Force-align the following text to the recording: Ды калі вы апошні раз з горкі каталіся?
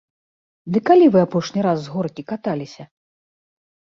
Ды 0.77 0.79
калі 0.89 1.09
вы 1.15 1.19
апошні 1.25 1.65
раз 1.67 1.77
з 1.83 1.93
горкі 1.95 2.23
каталіся? 2.31 2.83